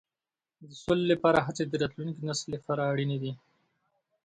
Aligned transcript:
د 0.69 0.71
سولې 0.83 1.05
لپاره 1.13 1.45
هڅې 1.47 1.63
د 1.67 1.73
راتلونکي 1.81 2.21
نسل 2.29 2.47
لپاره 2.55 2.81
اړینې 2.91 3.17
دي. 3.23 3.31